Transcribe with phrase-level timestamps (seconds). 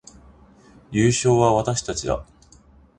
[0.89, 2.25] 優勝は私たちだ